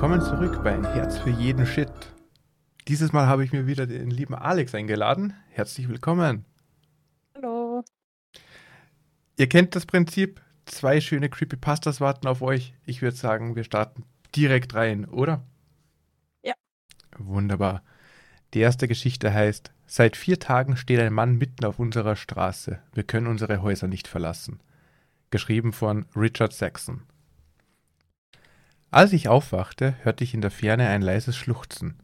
[0.00, 1.90] willkommen zurück bei Ein Herz für jeden Shit.
[2.86, 5.34] Dieses Mal habe ich mir wieder den lieben Alex eingeladen.
[5.50, 6.44] Herzlich willkommen.
[7.34, 7.82] Hallo.
[9.36, 10.40] Ihr kennt das Prinzip.
[10.66, 12.74] Zwei schöne Creepypastas warten auf euch.
[12.86, 14.04] Ich würde sagen, wir starten
[14.36, 15.42] direkt rein, oder?
[16.44, 16.54] Ja.
[17.16, 17.82] Wunderbar.
[18.54, 22.78] Die erste Geschichte heißt: Seit vier Tagen steht ein Mann mitten auf unserer Straße.
[22.94, 24.60] Wir können unsere Häuser nicht verlassen.
[25.30, 27.02] Geschrieben von Richard Saxon.
[28.90, 31.96] Als ich aufwachte, hörte ich in der Ferne ein leises Schluchzen.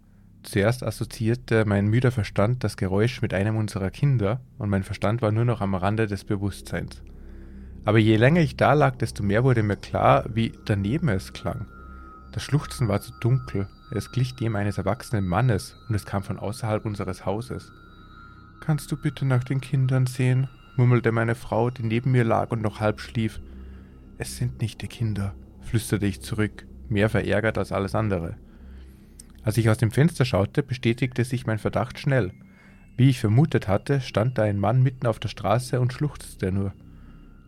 [0.42, 5.32] Zuerst assoziierte mein müder Verstand das Geräusch mit einem unserer Kinder, und mein Verstand war
[5.32, 7.02] nur noch am Rande des Bewusstseins.
[7.86, 11.64] Aber je länger ich da lag, desto mehr wurde mir klar, wie daneben es klang.
[12.32, 16.38] Das Schluchzen war zu dunkel, es glich dem eines erwachsenen Mannes, und es kam von
[16.38, 17.72] außerhalb unseres Hauses.
[18.60, 20.48] Kannst du bitte nach den Kindern sehen?
[20.76, 23.40] murmelte meine Frau, die neben mir lag und noch halb schlief.
[24.18, 28.36] Es sind nicht die Kinder, flüsterte ich zurück, mehr verärgert als alles andere.
[29.42, 32.32] Als ich aus dem Fenster schaute, bestätigte sich mein Verdacht schnell.
[32.96, 36.72] Wie ich vermutet hatte, stand da ein Mann mitten auf der Straße und schluchzte nur.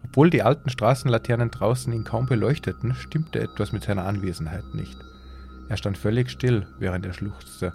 [0.04, 4.96] Obwohl die alten Straßenlaternen draußen ihn kaum beleuchteten, stimmte etwas mit seiner Anwesenheit nicht.
[5.68, 7.72] Er stand völlig still, während er schluchzte,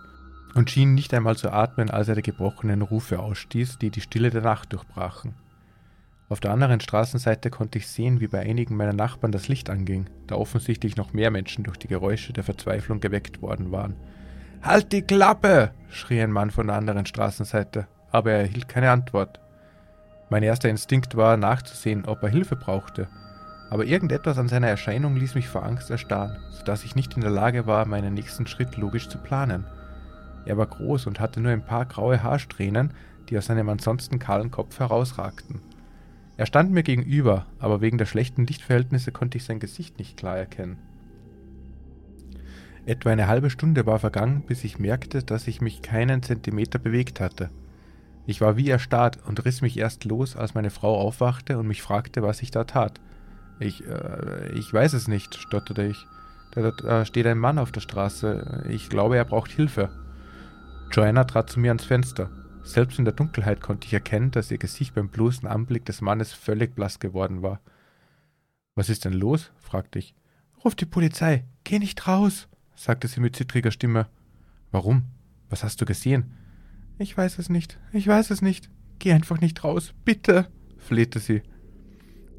[0.54, 4.30] und schien nicht einmal zu atmen, als er die gebrochenen Rufe ausstieß, die die Stille
[4.30, 5.34] der Nacht durchbrachen.
[6.32, 10.06] Auf der anderen Straßenseite konnte ich sehen, wie bei einigen meiner Nachbarn das Licht anging,
[10.28, 13.98] da offensichtlich noch mehr Menschen durch die Geräusche der Verzweiflung geweckt worden waren.
[14.64, 15.72] Halt die Klappe!
[15.90, 19.42] schrie ein Mann von der anderen Straßenseite, aber er erhielt keine Antwort.
[20.30, 23.10] Mein erster Instinkt war, nachzusehen, ob er Hilfe brauchte,
[23.70, 27.32] aber irgendetwas an seiner Erscheinung ließ mich vor Angst erstarren, sodass ich nicht in der
[27.32, 29.66] Lage war, meinen nächsten Schritt logisch zu planen.
[30.46, 32.94] Er war groß und hatte nur ein paar graue Haarsträhnen,
[33.28, 35.60] die aus seinem ansonsten kahlen Kopf herausragten.
[36.42, 40.40] Er stand mir gegenüber, aber wegen der schlechten Lichtverhältnisse konnte ich sein Gesicht nicht klar
[40.40, 40.80] erkennen.
[42.88, 47.20] Etwa eine halbe Stunde war vergangen, bis ich merkte, dass ich mich keinen Zentimeter bewegt
[47.20, 47.52] hatte.
[48.26, 51.84] Ich war wie erstarrt und riss mich erst los, als meine Frau aufwachte und mich
[51.84, 53.00] fragte, was ich da tat.
[53.60, 56.08] Ich, äh, ich weiß es nicht, stotterte ich.
[56.56, 58.66] Da, da steht ein Mann auf der Straße.
[58.68, 59.92] Ich glaube, er braucht Hilfe.
[60.92, 62.32] Joanna trat zu mir ans Fenster.
[62.64, 66.34] Selbst in der Dunkelheit konnte ich erkennen, dass ihr Gesicht beim bloßen Anblick des Mannes
[66.34, 67.60] völlig blass geworden war.
[68.76, 69.52] Was ist denn los?
[69.60, 70.16] fragte ich.
[70.64, 71.46] Ruf die Polizei.
[71.64, 74.08] Geh nicht raus, sagte sie mit zittriger Stimme.
[74.72, 75.04] Warum?
[75.50, 76.34] Was hast du gesehen?
[76.98, 77.80] Ich weiß es nicht.
[77.92, 78.70] Ich weiß es nicht.
[79.00, 79.94] Geh einfach nicht raus.
[80.06, 81.42] Bitte, flehte sie.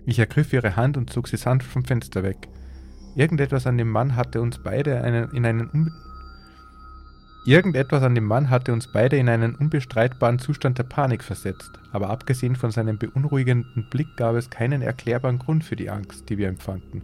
[0.06, 2.48] Ich ergriff ihre Hand und zog sie sanft vom Fenster weg.
[3.14, 5.92] Irgendetwas an dem Mann hatte uns beide einen, in einen
[7.44, 12.08] Irgendetwas an dem Mann hatte uns beide in einen unbestreitbaren Zustand der Panik versetzt, aber
[12.08, 16.46] abgesehen von seinem beunruhigenden Blick gab es keinen erklärbaren Grund für die Angst, die wir
[16.46, 17.02] empfanden.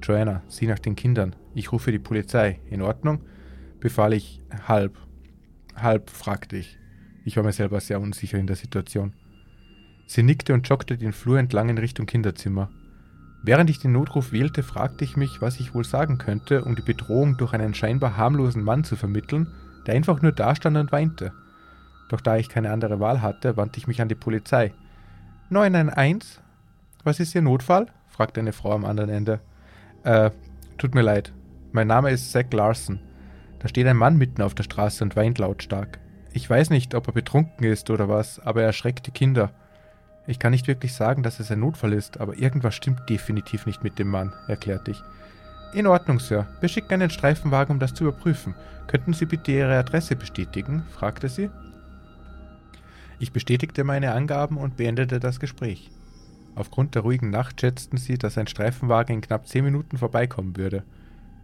[0.00, 1.34] Joanna, sieh nach den Kindern.
[1.54, 2.60] Ich rufe die Polizei.
[2.70, 3.20] In Ordnung?
[3.80, 4.96] befahl ich halb.
[5.74, 6.78] Halb, fragte ich.
[7.24, 9.12] Ich war mir selber sehr unsicher in der Situation.
[10.06, 12.70] Sie nickte und joggte den Flur entlang in Richtung Kinderzimmer.
[13.42, 16.82] Während ich den Notruf wählte, fragte ich mich, was ich wohl sagen könnte, um die
[16.82, 19.46] Bedrohung durch einen scheinbar harmlosen Mann zu vermitteln,
[19.86, 21.32] der einfach nur dastand und weinte.
[22.08, 24.72] Doch da ich keine andere Wahl hatte, wandte ich mich an die Polizei.
[25.50, 26.40] 911?
[27.04, 27.86] Was ist Ihr Notfall?
[28.08, 29.40] fragte eine Frau am anderen Ende.
[30.02, 30.30] Äh,
[30.76, 31.32] tut mir leid.
[31.72, 33.00] Mein Name ist Zack Larson.
[33.60, 36.00] Da steht ein Mann mitten auf der Straße und weint lautstark.
[36.32, 39.52] Ich weiß nicht, ob er betrunken ist oder was, aber er erschreckt die Kinder.
[40.28, 43.82] Ich kann nicht wirklich sagen, dass es ein Notfall ist, aber irgendwas stimmt definitiv nicht
[43.82, 45.02] mit dem Mann, erklärte ich.
[45.72, 46.46] In Ordnung, Sir.
[46.60, 48.54] Wir schicken einen Streifenwagen, um das zu überprüfen.
[48.88, 50.82] Könnten Sie bitte Ihre Adresse bestätigen?
[50.90, 51.48] fragte sie.
[53.18, 55.90] Ich bestätigte meine Angaben und beendete das Gespräch.
[56.54, 60.84] Aufgrund der ruhigen Nacht schätzten sie, dass ein Streifenwagen in knapp zehn Minuten vorbeikommen würde.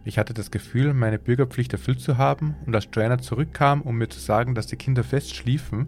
[0.03, 4.09] Ich hatte das Gefühl, meine Bürgerpflicht erfüllt zu haben, und als Joanna zurückkam, um mir
[4.09, 5.87] zu sagen, dass die Kinder fest schliefen,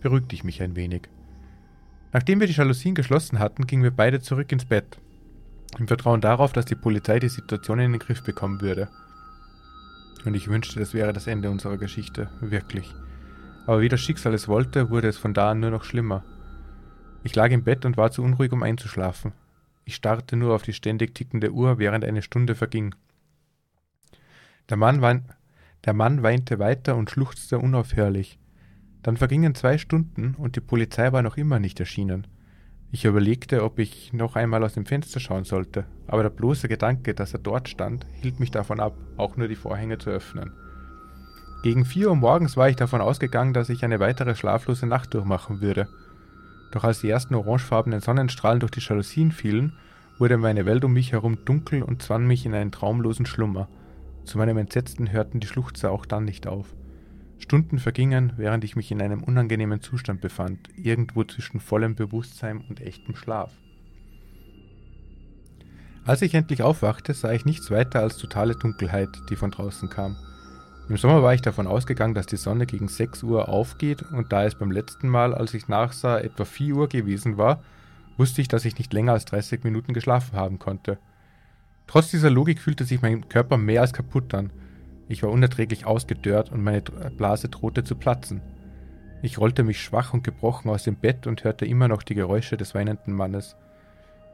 [0.00, 1.10] beruhigte ich mich ein wenig.
[2.12, 4.98] Nachdem wir die Jalousien geschlossen hatten, gingen wir beide zurück ins Bett,
[5.78, 8.88] im Vertrauen darauf, dass die Polizei die Situation in den Griff bekommen würde.
[10.24, 12.94] Und ich wünschte, das wäre das Ende unserer Geschichte, wirklich.
[13.66, 16.24] Aber wie das Schicksal es wollte, wurde es von da an nur noch schlimmer.
[17.22, 19.32] Ich lag im Bett und war zu unruhig, um einzuschlafen.
[19.84, 22.94] Ich starrte nur auf die ständig tickende Uhr, während eine Stunde verging.
[24.70, 25.24] Der Mann, wein
[25.84, 28.37] der Mann weinte weiter und schluchzte unaufhörlich.
[29.02, 32.26] Dann vergingen zwei Stunden und die Polizei war noch immer nicht erschienen.
[32.90, 37.14] Ich überlegte, ob ich noch einmal aus dem Fenster schauen sollte, aber der bloße Gedanke,
[37.14, 40.52] dass er dort stand, hielt mich davon ab, auch nur die Vorhänge zu öffnen.
[41.62, 45.60] Gegen vier Uhr morgens war ich davon ausgegangen, dass ich eine weitere schlaflose Nacht durchmachen
[45.60, 45.88] würde.
[46.70, 49.74] Doch als die ersten orangefarbenen Sonnenstrahlen durch die Jalousien fielen,
[50.18, 53.68] wurde meine Welt um mich herum dunkel und zwang mich in einen traumlosen Schlummer.
[54.24, 56.74] Zu meinem Entsetzen hörten die Schluchzer auch dann nicht auf.
[57.38, 62.80] Stunden vergingen, während ich mich in einem unangenehmen Zustand befand, irgendwo zwischen vollem Bewusstsein und
[62.80, 63.52] echtem Schlaf.
[66.04, 70.16] Als ich endlich aufwachte, sah ich nichts weiter als totale Dunkelheit, die von draußen kam.
[70.88, 74.44] Im Sommer war ich davon ausgegangen, dass die Sonne gegen 6 Uhr aufgeht und da
[74.44, 77.62] es beim letzten Mal, als ich nachsah, etwa 4 Uhr gewesen war,
[78.16, 80.98] wusste ich, dass ich nicht länger als 30 Minuten geschlafen haben konnte.
[81.86, 84.50] Trotz dieser Logik fühlte sich mein Körper mehr als kaputt an.
[85.08, 88.42] Ich war unerträglich ausgedörrt und meine Blase drohte zu platzen.
[89.22, 92.56] Ich rollte mich schwach und gebrochen aus dem Bett und hörte immer noch die Geräusche
[92.56, 93.56] des weinenden Mannes.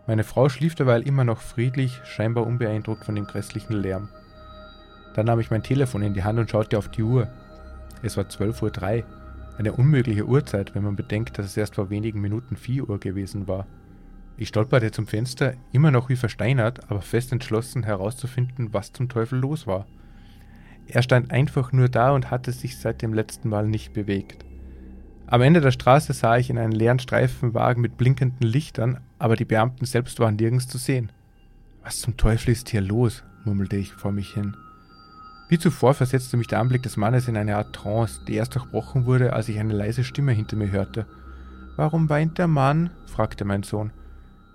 [0.07, 4.11] Meine Frau schlief derweil immer noch friedlich, scheinbar unbeeindruckt von dem grässlichen Lärm.
[5.15, 7.29] Dann nahm ich mein Telefon in die Hand und schaute auf die Uhr.
[8.03, 9.05] Es war 12.03 Uhr,
[9.57, 13.47] eine unmögliche Uhrzeit, wenn man bedenkt, dass es erst vor wenigen Minuten 4 Uhr gewesen
[13.47, 13.67] war.
[14.37, 19.39] Ich stolperte zum Fenster, immer noch wie versteinert, aber fest entschlossen herauszufinden, was zum Teufel
[19.39, 19.87] los war.
[20.87, 24.45] Er stand einfach nur da und hatte sich seit dem letzten Mal nicht bewegt.
[25.27, 29.47] Am Ende der Straße sah ich in einen leeren Streifenwagen mit blinkenden Lichtern, aber die
[29.47, 31.11] Beamten selbst waren nirgends zu sehen.
[31.83, 33.25] Was zum Teufel ist hier los?
[33.45, 34.57] murmelte ich vor mich hin.
[35.49, 39.07] Wie zuvor versetzte mich der Anblick des Mannes in eine Art Trance, die erst durchbrochen
[39.07, 41.07] wurde, als ich eine leise Stimme hinter mir hörte.
[41.77, 42.91] Warum weint der Mann?
[43.07, 43.93] fragte mein Sohn.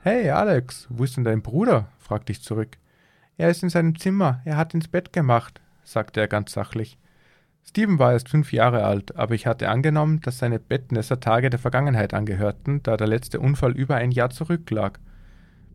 [0.01, 1.87] Hey, Alex, wo ist denn dein Bruder?
[1.99, 2.77] fragte ich zurück.
[3.37, 5.61] Er ist in seinem Zimmer, er hat ins Bett gemacht,
[5.91, 6.97] sagte er ganz sachlich.
[7.67, 11.59] Steven war erst fünf Jahre alt, aber ich hatte angenommen, dass seine Bettnässer Tage der
[11.59, 14.99] Vergangenheit angehörten, da der letzte Unfall über ein Jahr zurücklag.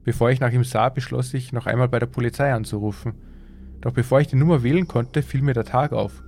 [0.02, 3.14] Bevor ich nach ihm sah, beschloss ich, noch einmal bei der Polizei anzurufen.
[3.80, 6.22] Doch bevor ich die Nummer wählen konnte, fiel mir der Tag auf.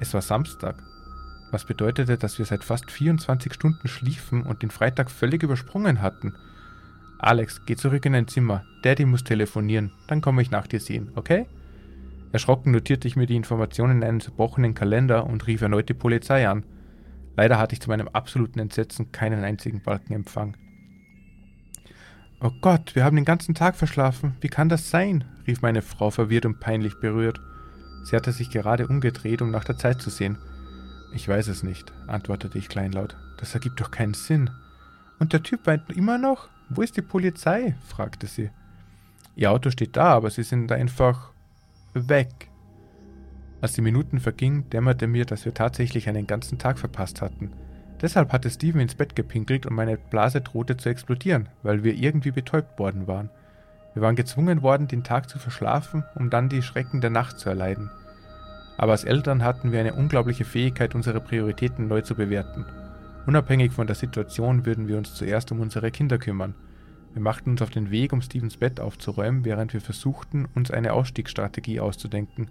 [0.00, 0.82] Es war Samstag,
[1.50, 6.34] was bedeutete, dass wir seit fast 24 Stunden schliefen und den Freitag völlig übersprungen hatten.
[7.18, 8.64] Alex, geh zurück in dein Zimmer.
[8.82, 11.46] Daddy muss telefonieren, dann komme ich nach dir sehen, okay?
[12.32, 16.48] Erschrocken notierte ich mir die Informationen in einen zerbrochenen Kalender und rief erneut die Polizei
[16.48, 16.64] an.
[17.36, 20.56] Leider hatte ich zu meinem absoluten Entsetzen keinen einzigen Balkenempfang.
[22.40, 24.36] Oh Gott, wir haben den ganzen Tag verschlafen.
[24.40, 25.24] Wie kann das sein?
[25.46, 27.40] rief meine Frau verwirrt und peinlich berührt.
[28.04, 30.38] Sie hatte sich gerade umgedreht, um nach der Zeit zu sehen.
[31.12, 33.16] Ich weiß es nicht, antwortete ich kleinlaut.
[33.38, 34.50] Das ergibt doch keinen Sinn.
[35.18, 36.48] Und der Typ weint immer noch?
[36.68, 37.74] Wo ist die Polizei?
[37.86, 38.50] fragte sie.
[39.34, 41.32] Ihr Auto steht da, aber sie sind einfach
[41.94, 42.48] weg.
[43.60, 47.52] Als die Minuten vergingen, dämmerte mir, dass wir tatsächlich einen ganzen Tag verpasst hatten.
[48.00, 52.30] Deshalb hatte Steven ins Bett gepinkelt und meine Blase drohte zu explodieren, weil wir irgendwie
[52.30, 53.28] betäubt worden waren.
[53.92, 57.50] Wir waren gezwungen worden, den Tag zu verschlafen, um dann die Schrecken der Nacht zu
[57.50, 57.90] erleiden.
[58.78, 62.64] Aber als Eltern hatten wir eine unglaubliche Fähigkeit, unsere Prioritäten neu zu bewerten.
[63.26, 66.54] Unabhängig von der Situation würden wir uns zuerst um unsere Kinder kümmern–
[67.12, 70.92] wir machten uns auf den Weg, um Stevens Bett aufzuräumen, während wir versuchten, uns eine
[70.92, 72.48] Ausstiegsstrategie auszudenken.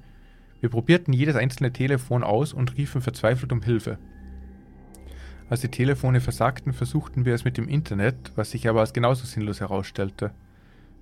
[0.60, 3.98] Wir probierten jedes einzelne Telefon aus und riefen verzweifelt um Hilfe.
[5.50, 9.26] Als die Telefone versagten, versuchten wir es mit dem Internet, was sich aber als genauso
[9.26, 10.32] sinnlos herausstellte.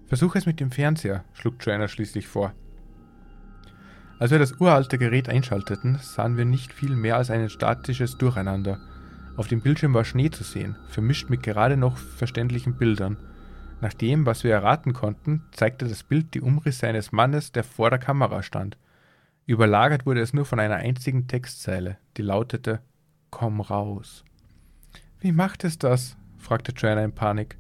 [0.06, 2.54] Versuche es mit dem Fernseher, schlug Joanna schließlich vor.
[4.20, 8.80] Als wir das uralte Gerät einschalteten, sahen wir nicht viel mehr als ein statisches Durcheinander.
[9.36, 13.18] Auf dem Bildschirm war Schnee zu sehen, vermischt mit gerade noch verständlichen Bildern.
[13.80, 17.90] Nach dem, was wir erraten konnten, zeigte das Bild die Umrisse eines Mannes, der vor
[17.90, 18.78] der Kamera stand.
[19.46, 22.82] Überlagert wurde es nur von einer einzigen Textzeile, die lautete
[23.30, 24.24] Komm raus.
[25.20, 26.18] Wie macht es das?
[26.38, 27.58] fragte Joanna in Panik.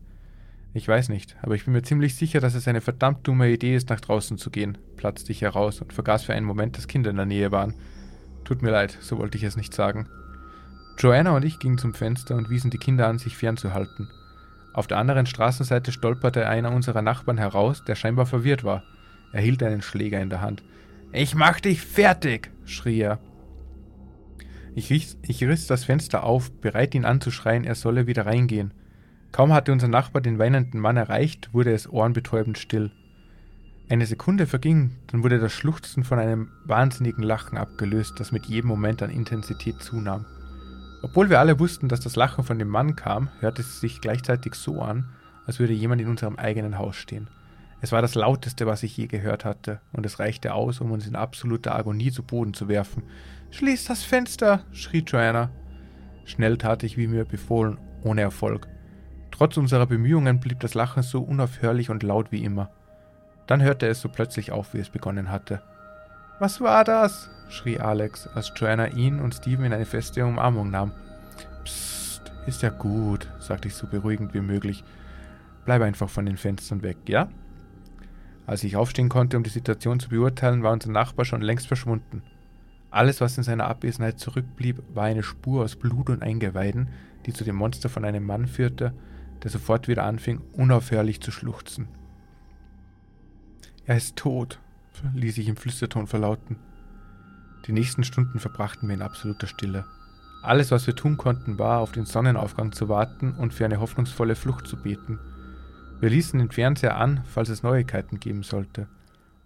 [0.74, 3.76] Ich weiß nicht, aber ich bin mir ziemlich sicher, dass es eine verdammt dumme Idee
[3.76, 7.10] ist, nach draußen zu gehen, platzte ich heraus und vergaß für einen Moment, dass Kinder
[7.10, 7.74] in der Nähe waren.
[8.44, 10.08] Tut mir leid, so wollte ich es nicht sagen.
[10.98, 14.10] Joanna und ich gingen zum Fenster und wiesen die Kinder an, sich fernzuhalten.
[14.78, 18.84] Auf der anderen Straßenseite stolperte einer unserer Nachbarn heraus, der scheinbar verwirrt war.
[19.32, 20.64] Er hielt einen Schläger in der Hand.
[21.12, 22.52] Ich mach dich fertig!
[22.64, 23.18] schrie er.
[24.76, 28.72] Ich riss, ich riss das Fenster auf, bereit ihn anzuschreien, er solle wieder reingehen.
[29.32, 32.92] Kaum hatte unser Nachbar den weinenden Mann erreicht, wurde es ohrenbetäubend still.
[33.90, 38.68] Eine Sekunde verging, dann wurde das Schluchzen von einem wahnsinnigen Lachen abgelöst, das mit jedem
[38.68, 40.28] Moment an Intensität zunahm.
[41.02, 44.56] Obwohl wir alle wussten, dass das Lachen von dem Mann kam, hörte es sich gleichzeitig
[44.56, 45.10] so an,
[45.46, 47.30] als würde jemand in unserem eigenen Haus stehen.
[47.80, 51.06] Es war das lauteste, was ich je gehört hatte, und es reichte aus, um uns
[51.06, 53.04] in absoluter Agonie zu Boden zu werfen.
[53.52, 54.62] Schließ das Fenster!
[54.72, 55.52] schrie Joanna.
[56.26, 58.68] Schnell tat ich, wie mir befohlen, ohne Erfolg.
[59.32, 62.72] Trotz unserer Bemühungen blieb das Lachen so unaufhörlich und laut wie immer.
[63.46, 65.62] Dann hörte es so plötzlich auf, wie es begonnen hatte.
[66.40, 67.30] Was war das?
[67.50, 70.92] Schrie Alex, als Joanna ihn und Steven in eine feste Umarmung nahm.
[71.64, 74.84] Psst, ist ja gut, sagte ich so beruhigend wie möglich.
[75.66, 77.30] Bleib einfach von den Fenstern weg, ja?
[78.46, 82.24] Als ich aufstehen konnte, um die Situation zu beurteilen, war unser Nachbar schon längst verschwunden.
[82.90, 86.90] Alles, was in seiner Abwesenheit zurückblieb, war eine Spur aus Blut und Eingeweiden,
[87.26, 88.94] die zu dem Monster von einem Mann führte,
[89.44, 91.90] der sofort wieder anfing, unaufhörlich zu schluchzen.
[93.86, 94.60] Er ist tot,
[95.14, 96.58] ließ ich im Flüsterton verlauten.
[97.66, 99.86] Die nächsten Stunden verbrachten wir in absoluter Stille.
[100.42, 104.36] Alles, was wir tun konnten, war, auf den Sonnenaufgang zu warten und für eine hoffnungsvolle
[104.36, 105.20] Flucht zu beten.
[106.00, 108.88] Wir ließen den Fernseher an, falls es Neuigkeiten geben sollte.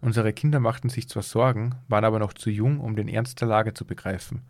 [0.01, 3.48] Unsere Kinder machten sich zwar Sorgen, waren aber noch zu jung, um den Ernst der
[3.48, 4.41] Lage zu begreifen.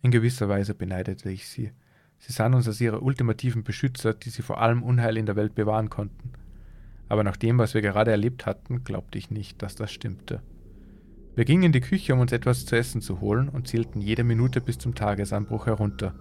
[0.00, 1.72] In gewisser Weise beneidete ich sie.
[2.18, 5.54] Sie sahen uns als ihre ultimativen Beschützer, die sie vor allem Unheil in der Welt
[5.54, 6.32] bewahren konnten.
[7.08, 10.42] Aber nach dem, was wir gerade erlebt hatten, glaubte ich nicht, dass das stimmte.
[11.36, 14.24] Wir gingen in die Küche, um uns etwas zu essen zu holen und zählten jede
[14.24, 16.14] Minute bis zum Tagesanbruch herunter.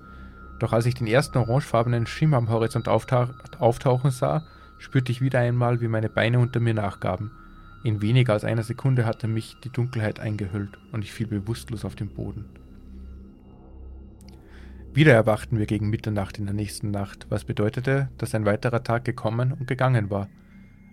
[0.59, 4.45] Doch als ich den ersten orangefarbenen Schimmer am Horizont auftauchen sah,
[4.77, 7.31] spürte ich wieder einmal, wie meine Beine unter mir nachgaben–
[7.85, 11.93] in weniger als einer Sekunde hatte mich die Dunkelheit eingehüllt und ich fiel bewusstlos auf
[11.93, 12.45] den Boden.
[14.91, 19.05] Wieder erwachten wir gegen Mitternacht in der nächsten Nacht, was bedeutete, dass ein weiterer Tag
[19.05, 20.29] gekommen und gegangen war.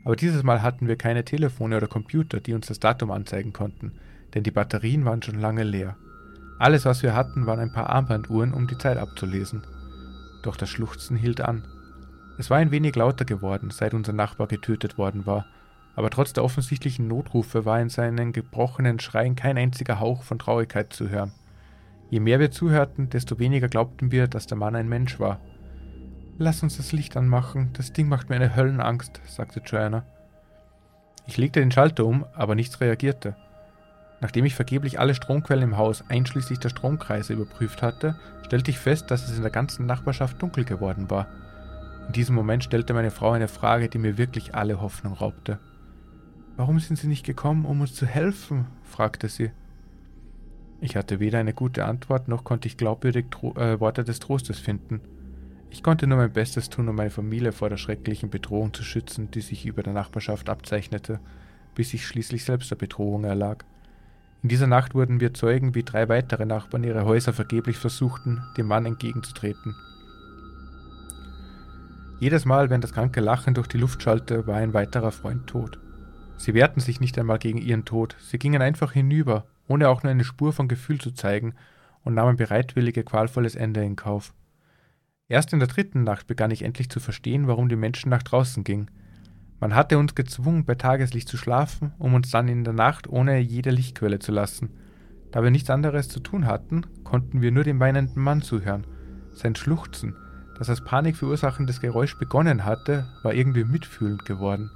[0.05, 3.93] Aber dieses Mal hatten wir keine Telefone oder Computer, die uns das Datum anzeigen konnten,
[4.35, 5.97] denn die Batterien waren schon lange leer.
[6.59, 9.63] Alles, was wir hatten, waren ein paar Armbanduhren, um die Zeit abzulesen.
[10.43, 11.67] Doch das Schluchzen hielt an.
[12.39, 15.47] Es war ein wenig lauter geworden, seit unser Nachbar getötet worden war,
[15.95, 20.93] aber trotz der offensichtlichen Notrufe war in seinen gebrochenen Schreien kein einziger Hauch von Traurigkeit
[20.93, 21.33] zu hören.
[22.09, 25.41] Je mehr wir zuhörten, desto weniger glaubten wir, dass der Mann ein Mensch war.
[26.39, 30.05] Lass uns das Licht anmachen, das Ding macht mir eine Höllenangst, sagte Joanna.
[31.27, 33.37] Ich legte den Schalter um, aber nichts reagierte.
[34.23, 38.15] Nachdem ich vergeblich alle Stromquellen im Haus, einschließlich der Stromkreise, überprüft hatte,
[38.47, 41.27] stellte ich fest, dass es in der ganzen Nachbarschaft dunkel geworden war.
[42.07, 45.59] In diesem Moment stellte meine Frau eine Frage, die mir wirklich alle Hoffnung raubte.
[46.57, 48.67] Warum sind Sie nicht gekommen, um uns zu helfen?
[48.85, 49.51] fragte sie.
[50.81, 54.61] Ich hatte weder eine gute Antwort, noch konnte ich glaubwürdig Tro äh, Worte des Trostes
[54.61, 55.01] finden.
[55.71, 59.33] Ich konnte nur mein Bestes tun, um meine Familie vor der schrecklichen Bedrohung zu schützen,
[59.33, 61.19] die sich über der Nachbarschaft abzeichnete,
[61.75, 63.65] bis ich schließlich selbst der Bedrohung erlag.
[64.43, 68.67] In dieser Nacht wurden wir Zeugen, wie drei weitere Nachbarn ihre Häuser vergeblich versuchten, dem
[68.67, 69.77] Mann entgegenzutreten.
[72.19, 75.79] Jedes Mal, wenn das kranke Lachen durch die Luft schallte, war ein weiterer Freund tot.
[76.37, 80.11] Sie wehrten sich nicht einmal gegen ihren Tod, sie gingen einfach hinüber, ohne auch nur
[80.11, 81.55] eine Spur von Gefühl zu zeigen,
[82.05, 84.35] und nahmen bereitwillig ihr qualvolles Ende in Kauf.
[85.29, 88.65] Erst in der dritten Nacht begann ich endlich zu verstehen, warum die Menschen nach draußen
[88.65, 88.91] gingen.
[89.63, 93.39] Man hatte uns gezwungen, bei Tageslicht zu schlafen, um uns dann in der Nacht ohne
[93.39, 94.71] jede Lichtquelle zu lassen.
[95.31, 98.89] Da wir nichts anderes zu tun hatten, konnten wir nur dem weinenden Mann zuhören.
[99.33, 100.17] Sein Schluchzen,
[100.59, 104.69] das als Panik verursachendes Geräusch begonnen hatte, war irgendwie mitfühlend geworden.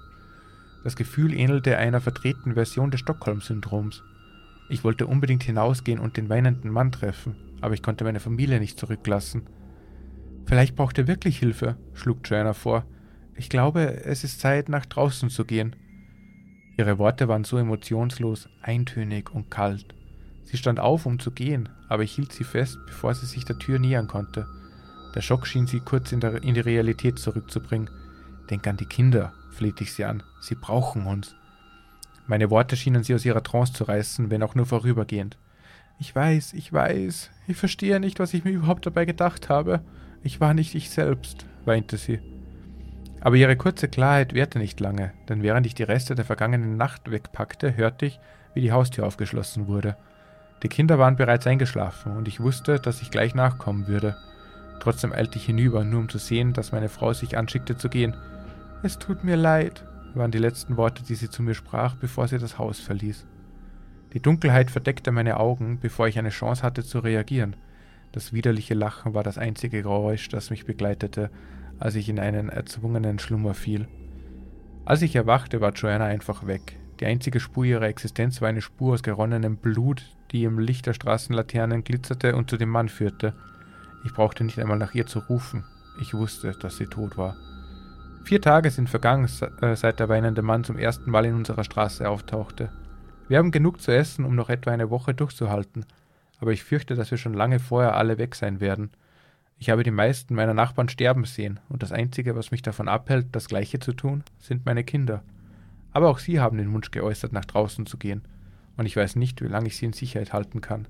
[0.84, 4.04] Das Gefühl ähnelte einer verdrehten Version des Stockholm-Syndroms.
[4.68, 8.78] Ich wollte unbedingt hinausgehen und den weinenden Mann treffen, aber ich konnte meine Familie nicht
[8.78, 9.48] zurücklassen.
[10.44, 12.84] Vielleicht braucht er wirklich Hilfe, schlug Joanna vor.
[13.36, 15.76] Ich glaube, es ist Zeit, nach draußen zu gehen.
[16.78, 19.94] Ihre Worte waren so emotionslos, eintönig und kalt.
[20.44, 23.58] Sie stand auf, um zu gehen, aber ich hielt sie fest, bevor sie sich der
[23.58, 24.46] Tür nähern konnte.
[25.14, 27.90] Der Schock schien sie kurz in, der, in die Realität zurückzubringen.
[28.50, 30.22] Denk an die Kinder, flehte ich sie an.
[30.40, 31.34] Sie brauchen uns.
[32.26, 35.38] Meine Worte schienen sie aus ihrer Trance zu reißen, wenn auch nur vorübergehend.
[35.98, 37.30] Ich weiß, ich weiß.
[37.48, 39.80] Ich verstehe nicht, was ich mir überhaupt dabei gedacht habe.
[40.22, 42.20] Ich war nicht ich selbst, weinte sie.
[43.26, 47.10] Aber ihre kurze Klarheit währte nicht lange, denn während ich die Reste der vergangenen Nacht
[47.10, 48.20] wegpackte, hörte ich,
[48.54, 49.96] wie die Haustür aufgeschlossen wurde.
[50.62, 54.16] Die Kinder waren bereits eingeschlafen und ich wusste, dass ich gleich nachkommen würde.
[54.78, 58.14] Trotzdem eilte ich hinüber, nur um zu sehen, dass meine Frau sich anschickte zu gehen.
[58.84, 62.38] Es tut mir leid, waren die letzten Worte, die sie zu mir sprach, bevor sie
[62.38, 63.26] das Haus verließ.
[64.12, 67.56] Die Dunkelheit verdeckte meine Augen, bevor ich eine Chance hatte zu reagieren.
[68.12, 71.32] Das widerliche Lachen war das einzige Geräusch, das mich begleitete,
[71.78, 73.88] als ich in einen erzwungenen Schlummer fiel.
[74.84, 76.78] Als ich erwachte, war Joanna einfach weg.
[77.00, 80.94] Die einzige Spur ihrer Existenz war eine Spur aus geronnenem Blut, die im Licht der
[80.94, 83.34] Straßenlaternen glitzerte und zu dem Mann führte.
[84.04, 85.64] Ich brauchte nicht einmal nach ihr zu rufen.
[86.00, 87.36] Ich wusste, dass sie tot war.
[88.24, 89.28] Vier Tage sind vergangen,
[89.60, 92.70] äh, seit der weinende Mann zum ersten Mal in unserer Straße auftauchte.
[93.28, 95.84] Wir haben genug zu essen, um noch etwa eine Woche durchzuhalten,
[96.40, 98.90] aber ich fürchte, dass wir schon lange vorher alle weg sein werden.
[99.58, 103.28] Ich habe die meisten meiner Nachbarn sterben sehen, und das Einzige, was mich davon abhält,
[103.32, 105.22] das Gleiche zu tun, sind meine Kinder.
[105.92, 108.22] Aber auch sie haben den Wunsch geäußert, nach draußen zu gehen,
[108.76, 110.86] und ich weiß nicht, wie lange ich sie in Sicherheit halten kann.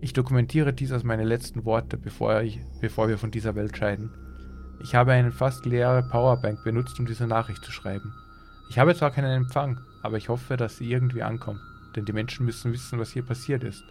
[0.00, 4.10] Ich dokumentiere dies als meine letzten Worte, bevor, ich, bevor wir von dieser Welt scheiden.
[4.82, 8.14] Ich habe eine fast leere Powerbank benutzt, um diese Nachricht zu schreiben.
[8.70, 11.60] Ich habe zwar keinen Empfang, aber ich hoffe, dass sie irgendwie ankommt,
[11.94, 13.84] denn die Menschen müssen wissen, was hier passiert ist.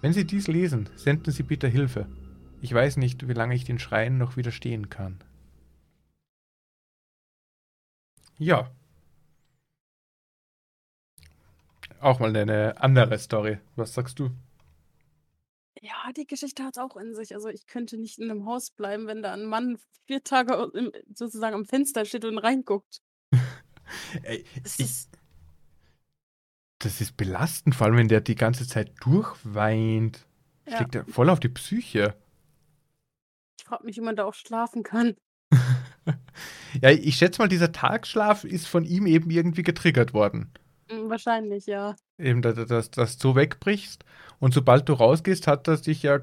[0.00, 2.06] Wenn Sie dies lesen, senden Sie bitte Hilfe.
[2.60, 5.18] Ich weiß nicht, wie lange ich den Schreien noch widerstehen kann.
[8.36, 8.70] Ja.
[12.00, 13.58] Auch mal eine andere Story.
[13.76, 14.30] Was sagst du?
[15.80, 17.34] Ja, die Geschichte hat es auch in sich.
[17.34, 20.92] Also ich könnte nicht in einem Haus bleiben, wenn da ein Mann vier Tage im,
[21.14, 23.02] sozusagen am Fenster steht und reinguckt.
[24.22, 25.18] Ey, das, ich, ist
[26.78, 30.26] das ist belastend, vor allem wenn der die ganze Zeit durchweint.
[30.66, 30.76] Ja.
[30.76, 32.14] Schlägt er voll auf die Psyche.
[33.58, 35.16] Ich frage mich, wie man da auch schlafen kann.
[36.80, 40.52] ja, ich schätze mal, dieser Tagschlaf ist von ihm eben irgendwie getriggert worden.
[40.90, 41.96] Mm, wahrscheinlich, ja.
[42.18, 44.04] Eben, dass, dass, dass du wegbrichst
[44.38, 46.20] und sobald du rausgehst, hat er sich ja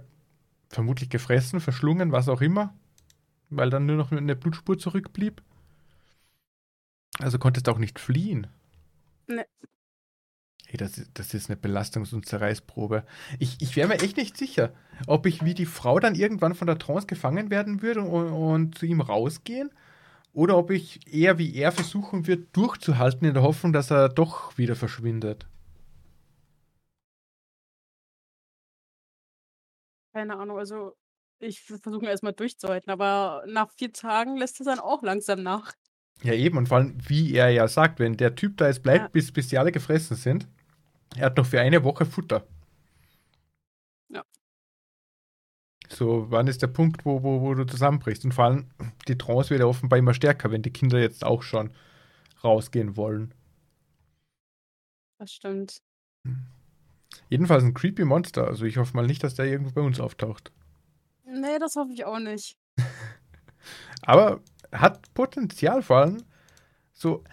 [0.69, 2.73] vermutlich gefressen, verschlungen, was auch immer,
[3.49, 5.41] weil dann nur noch eine Blutspur zurückblieb.
[7.19, 8.47] Also konntest du auch nicht fliehen.
[9.27, 9.45] Nee.
[10.67, 13.03] Hey, das, das ist eine Belastungs- und Zerreißprobe.
[13.39, 14.73] Ich, ich wäre mir echt nicht sicher,
[15.07, 18.77] ob ich wie die Frau dann irgendwann von der Trance gefangen werden würde und, und
[18.77, 19.69] zu ihm rausgehen
[20.33, 24.57] oder ob ich eher wie er versuchen würde, durchzuhalten in der Hoffnung, dass er doch
[24.57, 25.47] wieder verschwindet.
[30.13, 30.95] Keine Ahnung, also
[31.39, 35.73] ich versuche erstmal durchzuhalten, aber nach vier Tagen lässt es dann auch langsam nach.
[36.23, 39.01] Ja, eben, und vor allem, wie er ja sagt, wenn der Typ da jetzt bleibt,
[39.01, 39.07] ja.
[39.09, 40.47] bis, bis die alle gefressen sind,
[41.15, 42.47] er hat noch für eine Woche Futter.
[44.09, 44.23] Ja.
[45.89, 48.25] So, wann ist der Punkt, wo, wo, wo du zusammenbrichst?
[48.25, 48.67] Und vor allem,
[49.07, 51.71] die Trance wird ja offenbar immer stärker, wenn die Kinder jetzt auch schon
[52.43, 53.33] rausgehen wollen.
[55.19, 55.81] Das stimmt.
[57.29, 58.47] Jedenfalls ein creepy Monster.
[58.47, 60.51] Also ich hoffe mal nicht, dass der irgendwo bei uns auftaucht.
[61.25, 62.57] Nee, das hoffe ich auch nicht.
[64.01, 64.41] Aber
[64.79, 66.17] hat Potenzial vor allem.
[66.93, 67.23] So,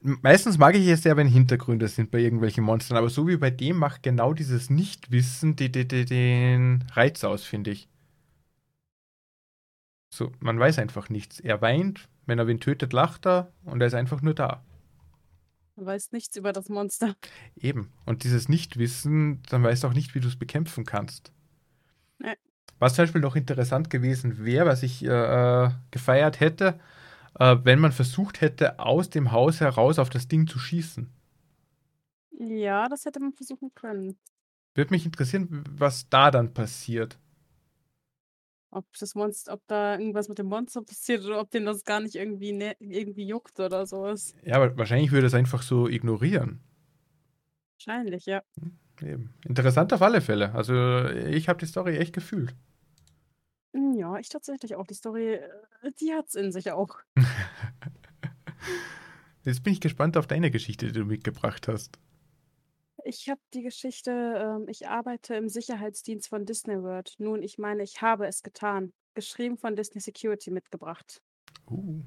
[0.00, 3.50] meistens mag ich es ja, wenn Hintergründe sind bei irgendwelchen Monstern, aber so wie bei
[3.50, 7.88] dem macht genau dieses Nichtwissen die, die, die, den Reiz aus, finde ich.
[10.12, 11.38] So, man weiß einfach nichts.
[11.38, 14.64] Er weint, wenn er wen tötet, lacht er und er ist einfach nur da.
[15.76, 17.14] Man weiß nichts über das Monster.
[17.56, 17.92] Eben.
[18.06, 21.32] Und dieses Nichtwissen, dann weißt du auch nicht, wie du es bekämpfen kannst.
[22.80, 26.80] Was zum Beispiel noch interessant gewesen wäre, was ich äh, äh gefeiert hätte,
[27.38, 31.08] äh, wenn man versucht hätte, aus dem Haus heraus auf das Ding zu schießen.
[32.38, 34.18] Ja, das hätte man versuchen können.
[34.74, 37.18] Würde mich interessieren, was da dann passiert.
[38.70, 42.00] Ob das Monster, ob da irgendwas mit dem Monster passiert oder ob den das gar
[42.00, 44.34] nicht irgendwie, ne, irgendwie juckt oder sowas.
[44.44, 46.60] Ja, aber wahrscheinlich würde es einfach so ignorieren.
[47.74, 48.42] Wahrscheinlich, ja.
[48.58, 49.34] Hm, eben.
[49.44, 50.54] Interessant auf alle Fälle.
[50.54, 52.54] Also ich habe die Story echt gefühlt.
[53.72, 54.86] Hm, ja, ich tatsächlich auch.
[54.86, 56.98] Die Story, äh, die hat's in sich auch.
[59.44, 61.98] Jetzt bin ich gespannt auf deine Geschichte, die du mitgebracht hast.
[63.04, 67.14] Ich habe die Geschichte, ähm, ich arbeite im Sicherheitsdienst von Disney World.
[67.18, 68.92] Nun, ich meine, ich habe es getan.
[69.14, 71.22] Geschrieben von Disney Security mitgebracht.
[71.68, 72.02] Uh.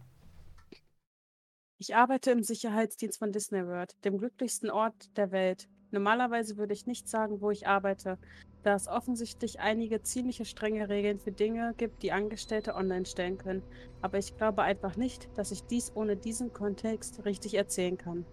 [1.79, 5.67] Ich arbeite im Sicherheitsdienst von Disney World, dem glücklichsten Ort der Welt.
[5.91, 8.17] Normalerweise würde ich nicht sagen, wo ich arbeite,
[8.63, 13.61] da es offensichtlich einige ziemlich strenge Regeln für Dinge gibt, die Angestellte online stellen können.
[14.01, 18.25] Aber ich glaube einfach nicht, dass ich dies ohne diesen Kontext richtig erzählen kann.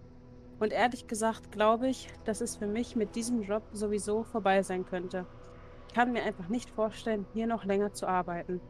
[0.59, 4.85] Und ehrlich gesagt glaube ich, dass es für mich mit diesem Job sowieso vorbei sein
[4.85, 5.25] könnte.
[5.87, 8.61] Ich kann mir einfach nicht vorstellen, hier noch länger zu arbeiten.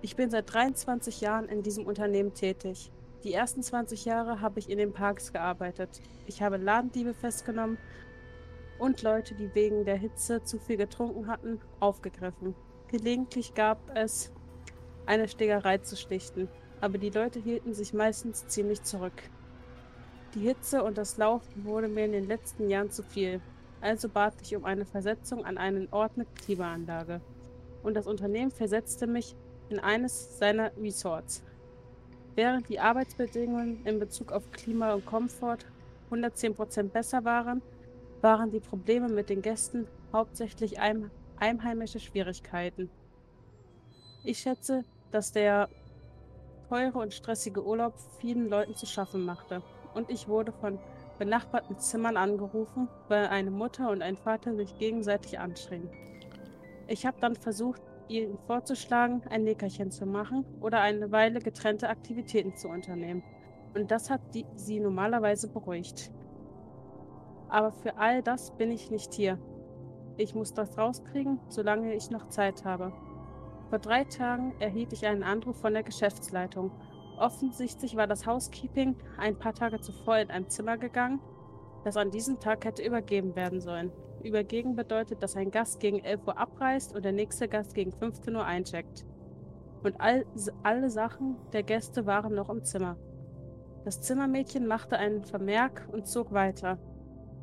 [0.00, 2.90] Ich bin seit 23 Jahren in diesem Unternehmen tätig.
[3.24, 6.00] Die ersten 20 Jahre habe ich in den Parks gearbeitet.
[6.26, 7.78] Ich habe Ladendiebe festgenommen
[8.82, 12.56] und Leute, die wegen der Hitze zu viel getrunken hatten, aufgegriffen.
[12.88, 14.32] Gelegentlich gab es
[15.06, 16.48] eine Stegerei zu schlichten,
[16.80, 19.12] aber die Leute hielten sich meistens ziemlich zurück.
[20.34, 23.40] Die Hitze und das Laufen wurde mir in den letzten Jahren zu viel,
[23.80, 27.20] also bat ich um eine Versetzung an einen Ort mit Klimaanlage.
[27.84, 29.36] Und das Unternehmen versetzte mich
[29.68, 31.44] in eines seiner Resorts.
[32.34, 35.66] Während die Arbeitsbedingungen in Bezug auf Klima und Komfort
[36.10, 37.62] 110% besser waren,
[38.22, 42.88] waren die Probleme mit den Gästen hauptsächlich ein einheimische Schwierigkeiten.
[44.24, 45.68] Ich schätze, dass der
[46.68, 49.62] teure und stressige Urlaub vielen Leuten zu schaffen machte.
[49.94, 50.78] Und ich wurde von
[51.18, 55.90] benachbarten Zimmern angerufen, weil eine Mutter und ein Vater sich gegenseitig anschrien.
[56.86, 62.56] Ich habe dann versucht, ihnen vorzuschlagen, ein Nickerchen zu machen oder eine Weile getrennte Aktivitäten
[62.56, 63.22] zu unternehmen.
[63.74, 66.10] Und das hat die, sie normalerweise beruhigt.
[67.52, 69.38] Aber für all das bin ich nicht hier.
[70.16, 72.92] Ich muss das rauskriegen, solange ich noch Zeit habe.
[73.70, 76.70] Vor drei Tagen erhielt ich einen Anruf von der Geschäftsleitung,
[77.18, 81.20] Offensichtlich war das Housekeeping ein paar Tage zuvor in ein Zimmer gegangen,
[81.84, 83.92] das an diesem Tag hätte übergeben werden sollen.
[84.22, 88.34] Übergeben bedeutet, dass ein Gast gegen 11 Uhr abreist und der nächste Gast gegen 15
[88.34, 89.04] Uhr eincheckt.
[89.82, 90.24] Und all,
[90.62, 92.96] alle Sachen der Gäste waren noch im Zimmer.
[93.84, 96.78] Das Zimmermädchen machte einen Vermerk und zog weiter.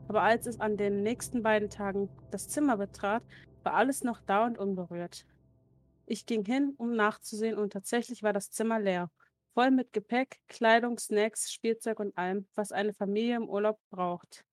[0.09, 3.23] Aber als es an den nächsten beiden Tagen das Zimmer betrat,
[3.63, 5.23] war alles noch da und unberührt.
[6.07, 9.11] Ich ging hin, um nachzusehen, und tatsächlich war das Zimmer leer,
[9.53, 14.43] voll mit Gepäck, Kleidung, Snacks, Spielzeug und allem, was eine Familie im Urlaub braucht.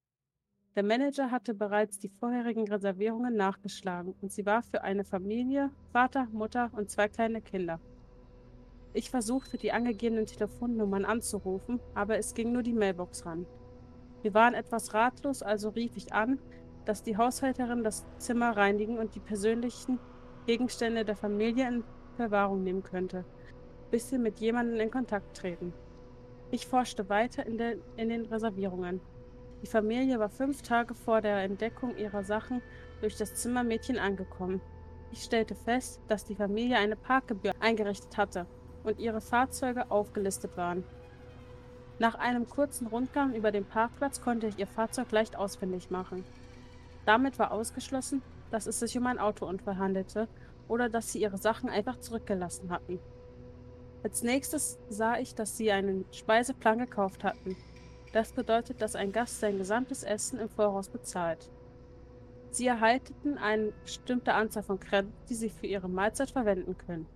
[0.74, 6.26] Der Manager hatte bereits die vorherigen Reservierungen nachgeschlagen und sie war für eine Familie, Vater,
[6.32, 7.80] Mutter und zwei kleine Kinder.
[8.92, 13.46] Ich versuchte, die angegebenen Telefonnummern anzurufen, aber es ging nur die Mailbox ran.
[14.22, 16.38] Wir waren etwas ratlos, also rief ich an,
[16.85, 19.98] dass die Haushälterin das Zimmer reinigen und die persönlichen
[20.46, 21.85] Gegenstände der Familie in
[22.16, 23.24] Verwahrung nehmen könnte,
[23.90, 25.72] bis sie mit jemandem in Kontakt treten.
[26.50, 29.00] Ich forschte weiter in, de, in den Reservierungen.
[29.62, 32.62] Die Familie war fünf Tage vor der Entdeckung ihrer Sachen
[33.00, 34.61] durch das Zimmermädchen angekommen.
[35.11, 38.46] Ich stellte fest, dass die Familie eine Parkgebühr eingerichtet hatte
[38.85, 40.85] und ihre Fahrzeuge aufgelistet waren.
[41.98, 46.24] Nach einem kurzen Rundgang über den Parkplatz konnte ich ihr Fahrzeug leicht ausfindig machen.
[47.06, 50.28] Damit war ausgeschlossen, dass es sich um ein Autounfall handelte
[50.68, 52.98] oder dass sie ihre Sachen einfach zurückgelassen hatten.
[54.02, 57.56] Als nächstes sah ich, dass sie einen Speiseplan gekauft hatten,
[58.12, 61.50] das bedeutet, dass ein Gast sein gesamtes Essen im Voraus bezahlt.
[62.50, 67.06] Sie erhalten eine bestimmte Anzahl von Credits, die sie für ihre Mahlzeit verwenden können.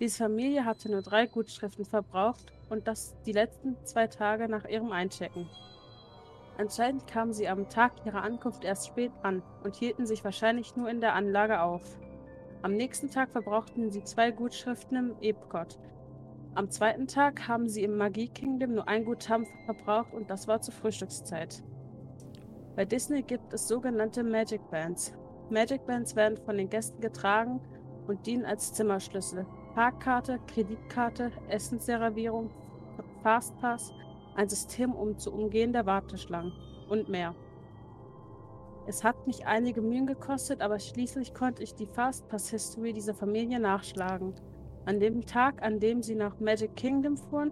[0.00, 4.92] Diese Familie hatte nur drei Gutschriften verbraucht und das die letzten zwei Tage nach ihrem
[4.92, 5.48] Einchecken.
[6.56, 10.88] Anscheinend kamen sie am Tag ihrer Ankunft erst spät an und hielten sich wahrscheinlich nur
[10.88, 11.82] in der Anlage auf.
[12.62, 15.78] Am nächsten Tag verbrauchten sie zwei Gutschriften im Epcot,
[16.56, 20.60] am zweiten Tag haben sie im Magie Kingdom nur ein Guthaben verbraucht und das war
[20.60, 21.64] zur Frühstückszeit.
[22.76, 25.12] Bei Disney gibt es sogenannte Magic Bands.
[25.50, 27.60] Magic Bands werden von den Gästen getragen
[28.06, 29.46] und dienen als Zimmerschlüssel.
[29.74, 32.50] Parkkarte, Kreditkarte, Essensreservierung,
[33.22, 33.92] Fastpass,
[34.36, 36.52] ein System, um zu umgehen der Warteschlangen
[36.88, 37.34] und mehr.
[38.86, 44.34] Es hat mich einige Mühen gekostet, aber schließlich konnte ich die Fastpass-History dieser Familie nachschlagen.
[44.84, 47.50] An dem Tag, an dem sie nach Magic Kingdom fuhren,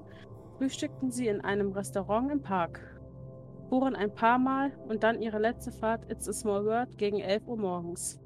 [0.58, 3.00] frühstückten sie in einem Restaurant im Park,
[3.68, 7.48] fuhren ein paar Mal und dann ihre letzte Fahrt It's a Small World gegen 11
[7.48, 8.20] Uhr morgens.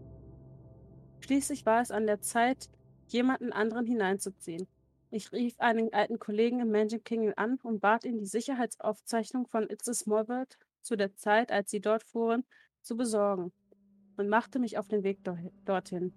[1.20, 2.68] Schließlich war es an der Zeit,
[3.08, 4.66] jemanden anderen hineinzuziehen.
[5.10, 9.70] Ich rief einen alten Kollegen im Magic Kingdom an und bat ihn, die Sicherheitsaufzeichnung von
[9.70, 12.44] It's a Small World zu der Zeit, als sie dort fuhren,
[12.82, 13.52] zu besorgen
[14.16, 15.20] und machte mich auf den Weg
[15.64, 16.12] dorthin.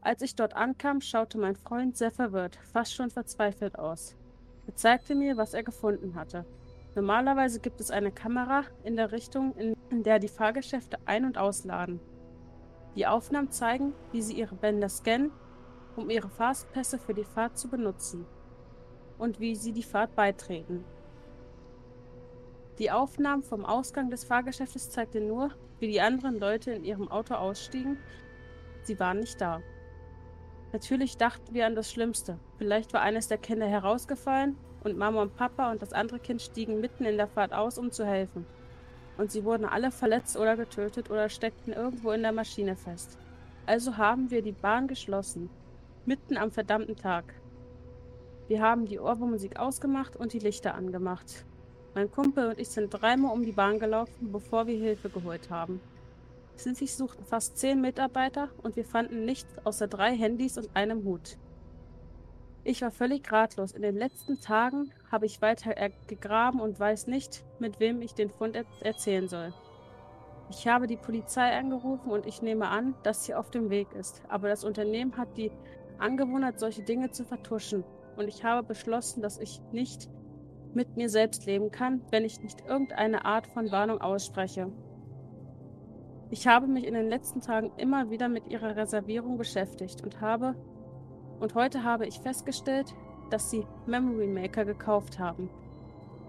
[0.00, 4.16] Als ich dort ankam, schaute mein Freund sehr verwirrt, fast schon verzweifelt aus.
[4.66, 6.44] Er zeigte mir, was er gefunden hatte.
[6.94, 12.00] Normalerweise gibt es eine Kamera in der Richtung, in der die Fahrgeschäfte ein- und ausladen.
[12.96, 15.30] Die Aufnahmen zeigen, wie sie ihre Bänder scannen,
[15.98, 18.24] um ihre Fastpässe für die Fahrt zu benutzen
[19.18, 20.84] und wie sie die Fahrt beitreten.
[22.78, 27.34] Die Aufnahmen vom Ausgang des Fahrgeschäftes zeigten nur, wie die anderen Leute in ihrem Auto
[27.34, 27.98] ausstiegen.
[28.82, 29.60] Sie waren nicht da.
[30.72, 32.38] Natürlich dachten wir an das Schlimmste.
[32.58, 36.80] Vielleicht war eines der Kinder herausgefallen und Mama und Papa und das andere Kind stiegen
[36.80, 38.46] mitten in der Fahrt aus, um zu helfen.
[39.16, 43.18] Und sie wurden alle verletzt oder getötet oder steckten irgendwo in der Maschine fest.
[43.66, 45.50] Also haben wir die Bahn geschlossen.
[46.08, 47.34] Mitten am verdammten Tag.
[48.46, 51.44] Wir haben die Ohrwurmmusik ausgemacht und die Lichter angemacht.
[51.94, 55.82] Mein Kumpel und ich sind dreimal um die Bahn gelaufen, bevor wir Hilfe geholt haben.
[56.56, 61.36] Schließlich suchten fast zehn Mitarbeiter und wir fanden nichts außer drei Handys und einem Hut.
[62.64, 63.72] Ich war völlig ratlos.
[63.72, 65.74] In den letzten Tagen habe ich weiter
[66.06, 69.52] gegraben und weiß nicht, mit wem ich den Fund er erzählen soll.
[70.50, 74.22] Ich habe die Polizei angerufen und ich nehme an, dass sie auf dem Weg ist.
[74.28, 75.52] Aber das Unternehmen hat die
[75.98, 77.84] Angewohnheit, solche Dinge zu vertuschen.
[78.16, 80.08] Und ich habe beschlossen, dass ich nicht
[80.74, 84.70] mit mir selbst leben kann, wenn ich nicht irgendeine Art von Warnung ausspreche.
[86.30, 90.54] Ich habe mich in den letzten Tagen immer wieder mit ihrer Reservierung beschäftigt und habe
[91.40, 92.94] und heute habe ich festgestellt,
[93.30, 95.50] dass sie Memory Maker gekauft haben.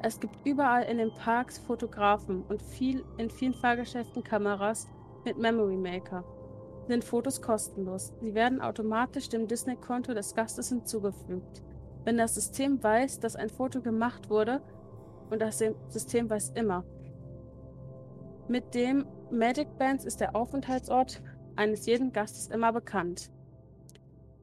[0.01, 4.88] Es gibt überall in den Parks Fotografen und viel, in vielen Fahrgeschäften Kameras
[5.25, 6.23] mit Memory Maker.
[6.89, 8.13] Sind Fotos kostenlos.
[8.19, 11.62] Sie werden automatisch dem Disney-Konto des Gastes hinzugefügt.
[12.04, 14.63] Wenn das System weiß, dass ein Foto gemacht wurde,
[15.30, 16.84] und das System weiß immer,
[18.47, 21.21] mit dem Magic Bands ist der Aufenthaltsort
[21.56, 23.30] eines jeden Gastes immer bekannt.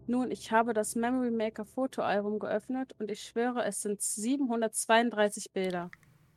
[0.06, 5.90] Nun, ich habe das Memory Maker Fotoalbum geöffnet und ich schwöre, es sind 732 Bilder.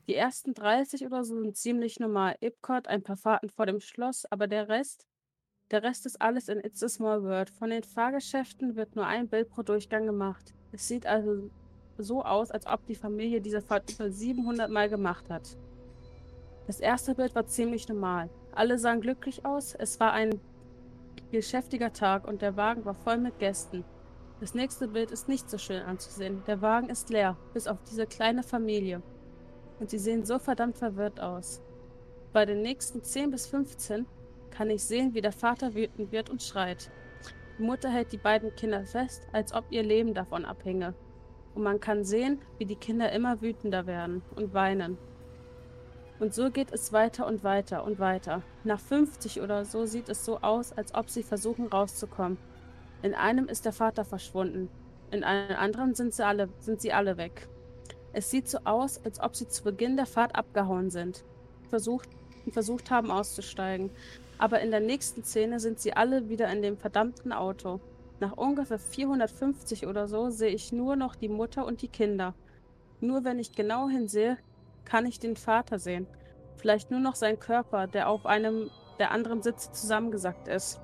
[0.07, 2.35] Die ersten 30 oder so sind ziemlich normal.
[2.41, 5.05] Epcot, ein paar Fahrten vor dem Schloss, aber der Rest,
[5.71, 7.49] der Rest ist alles in It's a Small World.
[7.51, 10.53] Von den Fahrgeschäften wird nur ein Bild pro Durchgang gemacht.
[10.71, 11.49] Es sieht also
[11.97, 15.57] so aus, als ob die Familie diese Fahrt über 700 Mal gemacht hat.
[16.65, 18.29] Das erste Bild war ziemlich normal.
[18.51, 19.75] Alle sahen glücklich aus.
[19.75, 20.39] Es war ein
[21.31, 23.83] geschäftiger Tag und der Wagen war voll mit Gästen.
[24.39, 26.41] Das nächste Bild ist nicht so schön anzusehen.
[26.47, 29.01] Der Wagen ist leer, bis auf diese kleine Familie.
[29.79, 31.61] Und sie sehen so verdammt verwirrt aus.
[32.33, 34.05] Bei den nächsten 10 bis 15
[34.51, 36.91] kann ich sehen, wie der Vater wütend wird und schreit.
[37.57, 40.93] Die Mutter hält die beiden Kinder fest, als ob ihr Leben davon abhinge.
[41.55, 44.97] Und man kann sehen, wie die Kinder immer wütender werden und weinen.
[46.19, 48.43] Und so geht es weiter und weiter und weiter.
[48.63, 52.37] Nach 50 oder so sieht es so aus, als ob sie versuchen rauszukommen.
[53.01, 54.69] In einem ist der Vater verschwunden,
[55.11, 57.47] in einem anderen sind sie alle, sind sie alle weg.
[58.13, 61.23] Es sieht so aus, als ob sie zu Beginn der Fahrt abgehauen sind,
[61.69, 62.09] versucht,
[62.51, 63.91] versucht haben auszusteigen.
[64.39, 67.81] Aber in der nächsten Szene sind sie alle wieder in dem verdammten Auto.
[68.21, 72.33] Nach ungefähr 450 oder so sehe ich nur noch die Mutter und die Kinder.
[73.01, 74.37] Nur wenn ich genau hinsehe,
[74.85, 76.07] kann ich den Vater sehen.
[76.55, 80.81] Vielleicht nur noch sein Körper, der auf einem der anderen Sitze zusammengesackt ist.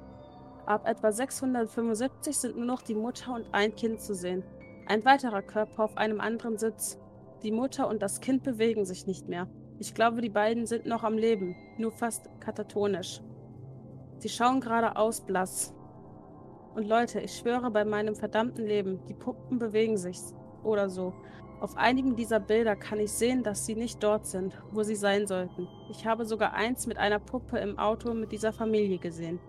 [0.65, 4.43] Ab etwa 675 sind nur noch die Mutter und ein Kind zu sehen.
[4.87, 6.99] Ein weiterer Körper auf einem anderen Sitz.
[7.43, 9.47] Die Mutter und das Kind bewegen sich nicht mehr.
[9.79, 13.21] Ich glaube, die beiden sind noch am Leben, nur fast katatonisch.
[14.25, 15.71] Sie schauen geradeaus blass.
[16.73, 20.17] Und Leute, ich schwöre bei meinem verdammten Leben, die Puppen bewegen sich
[20.63, 21.13] oder so.
[21.61, 25.27] Auf einigen dieser Bilder kann ich sehen, dass sie nicht dort sind, wo sie sein
[25.27, 25.67] sollten.
[25.91, 29.39] Ich habe sogar eins mit einer Puppe im Auto mit dieser Familie gesehen.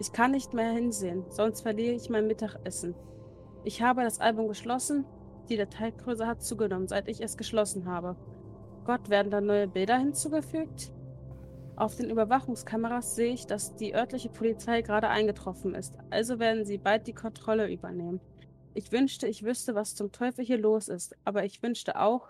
[0.00, 2.96] Ich kann nicht mehr hinsehen, sonst verliere ich mein Mittagessen.
[3.62, 5.04] Ich habe das Album geschlossen,
[5.48, 8.16] die Dateigröße hat zugenommen, seit ich es geschlossen habe.
[8.84, 10.92] Gott, werden da neue Bilder hinzugefügt?
[11.76, 16.76] Auf den Überwachungskameras sehe ich, dass die örtliche Polizei gerade eingetroffen ist, also werden sie
[16.76, 18.20] bald die Kontrolle übernehmen.
[18.74, 22.28] Ich wünschte, ich wüsste, was zum Teufel hier los ist, aber ich wünschte auch,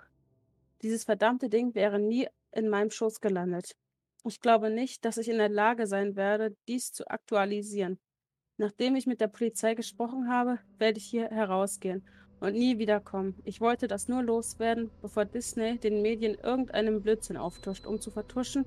[0.82, 3.76] dieses verdammte Ding wäre nie in meinem Schoß gelandet.
[4.24, 7.98] Ich glaube nicht, dass ich in der Lage sein werde, dies zu aktualisieren.
[8.58, 12.04] Nachdem ich mit der Polizei gesprochen habe, werde ich hier herausgehen
[12.38, 13.36] und nie wiederkommen.
[13.44, 18.64] Ich wollte das nur loswerden, bevor Disney den Medien irgendeinen Blödsinn auftuscht, um zu vertuschen,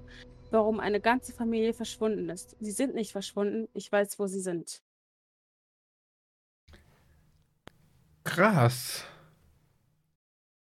[0.55, 2.55] warum eine ganze Familie verschwunden ist.
[2.59, 4.81] Sie sind nicht verschwunden, ich weiß, wo sie sind.
[8.23, 9.03] Krass.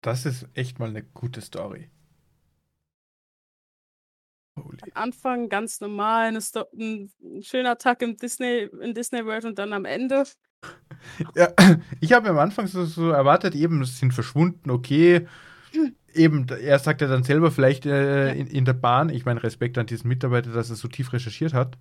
[0.02, 1.90] Das ist echt mal eine gute Story.
[4.56, 4.78] Holy.
[4.92, 9.84] Anfang ganz normal, Sto ein schöner Tag im Disney, in Disney World und dann am
[9.84, 10.24] Ende.
[11.36, 11.52] Ja,
[12.00, 15.28] ich habe am Anfang so, so erwartet, eben, sie sind verschwunden, okay.
[16.14, 18.32] Eben, er sagt ja dann selber vielleicht äh, ja.
[18.32, 21.52] in, in, der Bahn, ich meine, Respekt an diesen Mitarbeiter, dass er so tief recherchiert
[21.54, 21.76] hat,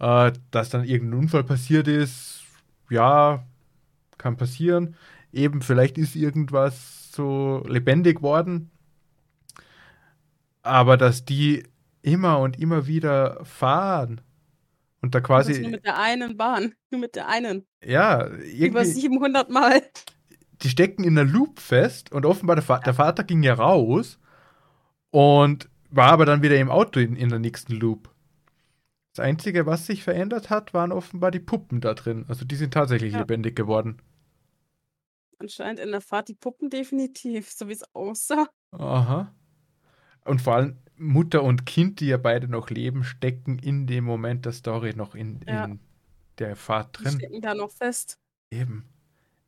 [0.00, 0.26] ja.
[0.28, 2.42] äh, dass dann irgendein Unfall passiert ist,
[2.88, 3.44] ja,
[4.18, 4.96] kann passieren
[5.36, 8.70] eben vielleicht ist irgendwas so lebendig worden,
[10.62, 11.64] aber dass die
[12.02, 14.20] immer und immer wieder fahren
[15.02, 15.60] und da quasi.
[15.60, 17.66] Nur mit der einen Bahn, nur mit der einen.
[17.84, 18.66] Ja, irgendwie.
[18.66, 19.82] Über 700 Mal.
[20.62, 24.18] Die stecken in der Loop fest und offenbar der, Va der Vater ging ja raus
[25.10, 28.10] und war aber dann wieder im Auto in, in der nächsten Loop.
[29.14, 32.26] Das Einzige, was sich verändert hat, waren offenbar die Puppen da drin.
[32.28, 33.20] Also die sind tatsächlich ja.
[33.20, 34.02] lebendig geworden.
[35.38, 38.48] Anscheinend in der Fahrt die Puppen definitiv, so wie es aussah.
[38.72, 39.34] Aha.
[40.24, 44.44] Und vor allem Mutter und Kind, die ja beide noch leben, stecken in dem Moment
[44.44, 45.64] der Story noch in, ja.
[45.64, 45.80] in
[46.38, 47.12] der Fahrt drin.
[47.12, 48.18] Die stecken da noch fest.
[48.50, 48.86] Eben.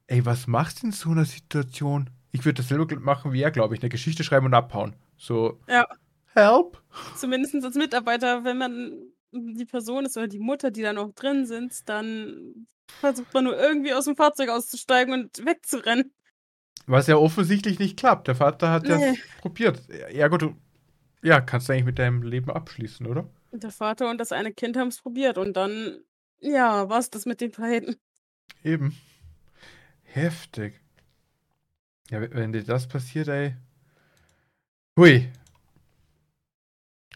[0.08, 2.10] Ey, was machst du in so einer Situation?
[2.32, 3.82] Ich würde das selber machen wie er, glaube ich.
[3.82, 4.96] Eine Geschichte schreiben und abhauen.
[5.16, 5.60] So.
[5.68, 5.86] Ja.
[6.34, 6.82] Help.
[7.16, 8.92] Zumindest als Mitarbeiter, wenn man
[9.32, 12.66] die Person ist oder die Mutter, die da noch drin sind, dann
[13.00, 16.12] versucht man nur irgendwie aus dem Fahrzeug auszusteigen und wegzurennen.
[16.86, 18.28] Was ja offensichtlich nicht klappt.
[18.28, 19.12] Der Vater hat nee.
[19.12, 19.82] ja probiert.
[20.10, 20.56] Ja gut, du
[21.22, 23.28] ja, kannst du eigentlich mit deinem Leben abschließen, oder?
[23.52, 25.98] Der Vater und das eine Kind haben es probiert und dann,
[26.40, 27.96] ja, was das mit den beiden?
[28.62, 28.96] Eben.
[30.18, 30.80] Heftig.
[32.10, 33.56] Ja, wenn dir das passiert, ey.
[34.98, 35.30] Hui,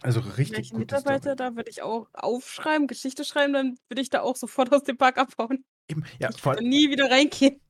[0.03, 4.21] also richtig Welche Mitarbeiter, da würde ich auch aufschreiben, Geschichte schreiben, dann würde ich da
[4.21, 5.65] auch sofort aus dem Park abhauen.
[5.89, 7.61] Eben, ja, ich würde nie wieder reingehen.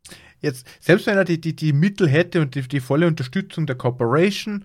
[0.41, 3.77] Jetzt, selbst wenn er die, die, die Mittel hätte und die, die volle Unterstützung der
[3.77, 4.65] Corporation,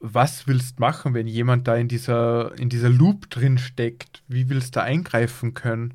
[0.00, 4.22] was willst du machen, wenn jemand da in dieser, in dieser Loop drin steckt?
[4.26, 5.94] Wie willst du da eingreifen können?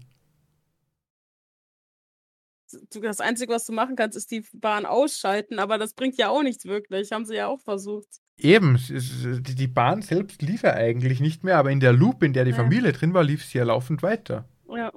[3.02, 6.44] Das Einzige, was du machen kannst, ist die Bahn ausschalten, aber das bringt ja auch
[6.44, 7.12] nichts wirklich.
[7.12, 8.08] Haben sie ja auch versucht.
[8.38, 12.46] Eben, die Bahn selbst lief ja eigentlich nicht mehr, aber in der Loop, in der
[12.46, 12.58] die Ja.
[12.58, 14.48] Familie drin war, lief sie ja laufend weiter.
[14.68, 14.92] Ja.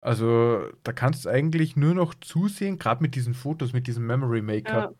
[0.00, 4.42] Also da kannst du eigentlich nur noch zusehen, gerade mit diesen Fotos, mit diesem Memory
[4.42, 4.72] Maker.
[4.72, 4.92] ja.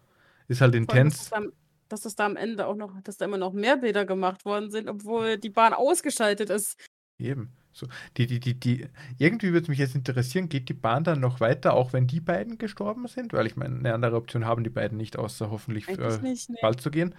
[0.49, 1.33] Ist halt dass, intens.
[1.33, 1.53] am,
[1.89, 4.71] dass es da am Ende auch noch, dass da immer noch mehr Bilder gemacht worden
[4.71, 6.79] sind, obwohl die Bahn ausgeschaltet ist.
[7.19, 7.53] Eben.
[7.73, 8.87] So, die, die, die, die,
[9.19, 12.21] irgendwie würde es mich jetzt interessieren, geht die Bahn dann noch weiter, auch wenn die
[12.21, 13.33] beiden gestorben sind?
[13.33, 16.59] Weil ich meine, eine andere Option haben die beiden nicht, außer hoffentlich äh, nicht, nee.
[16.61, 17.15] bald zu gehen.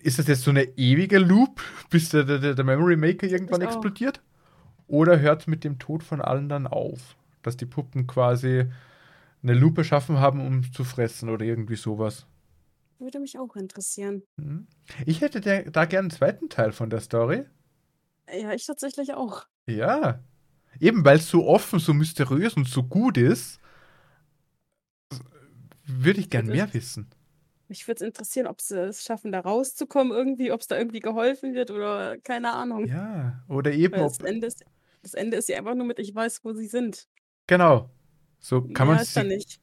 [0.00, 3.68] Ist das jetzt so eine ewige Loop, bis der, der, der Memory Maker irgendwann Ich
[3.68, 3.72] auch.
[3.72, 4.20] explodiert?
[4.86, 7.16] Oder hört es mit dem Tod von allen dann auf?
[7.42, 8.66] Dass die Puppen quasi
[9.42, 12.26] eine Loop erschaffen haben, um zu fressen oder irgendwie sowas.
[12.98, 14.22] Würde mich auch interessieren.
[14.40, 14.66] Hm?
[15.06, 17.44] Ich hätte da gern einen zweiten Teil von der Story.
[18.32, 19.46] Ja, ich tatsächlich auch.
[19.66, 20.20] Ja.
[20.80, 23.58] Eben weil es so offen, so mysteriös und so gut ist,
[25.86, 27.08] würde ich gern mehr ist- wissen.
[27.70, 31.00] Mich würde es interessieren, ob sie es schaffen, da rauszukommen irgendwie, ob es da irgendwie
[31.00, 32.86] geholfen wird oder keine Ahnung.
[32.86, 33.44] Ja.
[33.46, 34.64] Oder eben, Weil ob, das Ende, ist,
[35.02, 37.06] das Ende ist ja einfach nur mit, ich weiß, wo sie sind.
[37.46, 37.90] genau.
[38.40, 39.60] So kann man sie, nicht.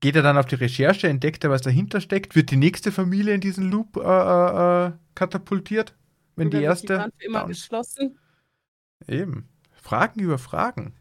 [0.00, 3.34] geht er dann auf die Recherche, entdeckt er, was dahinter steckt, wird die nächste Familie
[3.34, 5.96] in diesen Loop äh, äh, äh, katapultiert,
[6.36, 6.98] wenn die erste.
[6.98, 8.18] Bahn für immer down- geschlossen.
[9.06, 9.48] Eben.
[9.82, 10.94] Fragen über Fragen.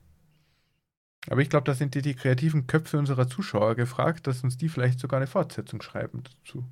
[1.30, 4.68] Aber ich glaube, da sind die, die kreativen Köpfe unserer Zuschauer gefragt, dass uns die
[4.70, 6.66] vielleicht sogar eine Fortsetzung schreiben dazu.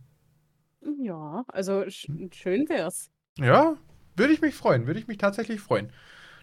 [0.99, 3.09] Ja, also sch schön wär's.
[3.37, 3.77] Ja,
[4.15, 5.91] würde ich mich freuen, würde ich mich tatsächlich freuen.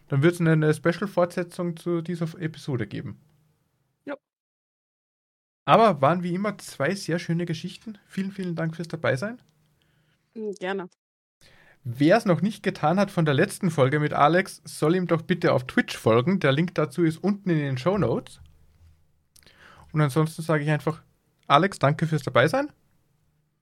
[0.09, 3.21] Dann wird es eine, eine Special-Fortsetzung zu dieser Episode geben.
[4.07, 4.17] Ja.
[5.67, 7.99] Aber waren wie immer zwei sehr schöne Geschichten.
[8.07, 9.41] Vielen, vielen Dank fürs Dabeisein.
[10.61, 10.89] Gerne.
[11.91, 15.23] Wer es noch nicht getan hat von der letzten Folge mit Alex, soll ihm doch
[15.23, 16.39] bitte auf Twitch folgen.
[16.39, 18.43] Der Link dazu ist unten in den Show Notes.
[19.95, 21.03] Und ansonsten sage ich einfach,
[21.47, 22.71] Alex, danke fürs Dabeisein.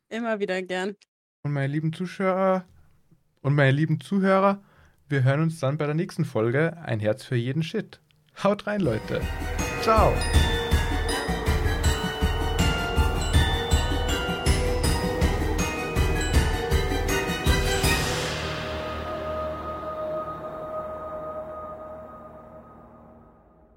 [0.09, 0.97] Immer wieder gern.
[1.45, 2.65] Und meine lieben Zuschauer
[3.43, 4.61] und meine lieben Zuhörer,
[5.09, 6.77] wir hören uns dann bei der nächsten Folge.
[6.79, 8.01] Ein Herz für jeden Shit.
[8.43, 9.21] Haut rein, Leute.
[9.83, 10.13] Ciao.